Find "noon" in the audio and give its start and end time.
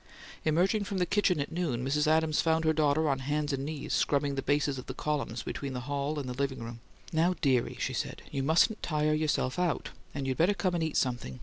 1.51-1.85